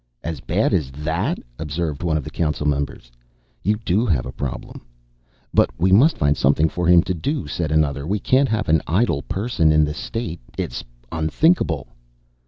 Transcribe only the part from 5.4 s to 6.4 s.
"But we must find